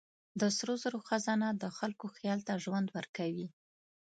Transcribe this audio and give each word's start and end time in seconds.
د 0.39 0.41
سرو 0.57 0.75
زرو 0.83 0.99
خزانه 1.07 1.49
د 1.53 1.63
خلکو 1.77 2.05
خیال 2.15 2.39
ته 2.47 2.53
ژوند 2.63 2.87
ورکوي. 2.97 3.47